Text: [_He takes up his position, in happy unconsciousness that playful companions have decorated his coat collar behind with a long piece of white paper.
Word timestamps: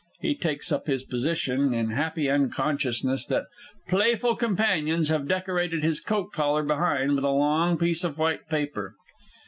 [_He 0.23 0.39
takes 0.41 0.71
up 0.71 0.87
his 0.87 1.03
position, 1.03 1.75
in 1.75 1.91
happy 1.91 2.27
unconsciousness 2.27 3.23
that 3.27 3.45
playful 3.87 4.35
companions 4.35 5.09
have 5.09 5.27
decorated 5.27 5.83
his 5.83 5.99
coat 6.01 6.31
collar 6.33 6.63
behind 6.63 7.13
with 7.13 7.23
a 7.23 7.29
long 7.29 7.77
piece 7.77 8.03
of 8.03 8.17
white 8.17 8.49
paper. 8.49 8.95